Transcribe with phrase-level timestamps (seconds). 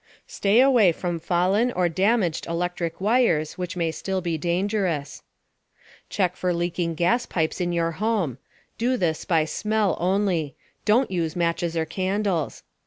[0.25, 5.21] Stay away from fallen or damaged electric wires, which may still be dangerous.
[6.09, 8.39] Check for leaking gas pipes in your home.
[8.79, 12.63] Do this by smell only don't use matches or candles.